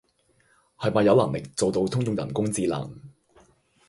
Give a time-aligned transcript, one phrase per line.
[0.79, 2.91] 係咪有能力做到通用人工智能